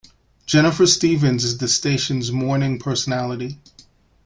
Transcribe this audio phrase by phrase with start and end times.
[0.47, 3.59] Jennifer Stephens is the station's morning personality.